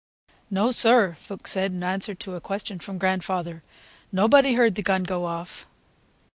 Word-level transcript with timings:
"No, 0.49 0.71
sir," 0.71 1.13
Fuchs 1.13 1.51
said 1.51 1.69
in 1.69 1.83
answer 1.83 2.15
to 2.15 2.33
a 2.33 2.41
question 2.41 2.79
from 2.79 2.97
grandfather, 2.97 3.61
"nobody 4.11 4.55
heard 4.55 4.73
the 4.73 4.81
gun 4.81 5.03
go 5.03 5.25
off. 5.25 5.67